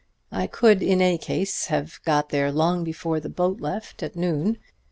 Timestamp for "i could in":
0.31-0.99